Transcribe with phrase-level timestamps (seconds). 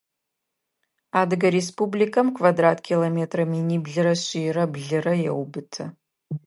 [1.19, 5.83] Адыгэ Республикэм квадрат километрэ миныблырэ шъийрэ блырэ еубыты.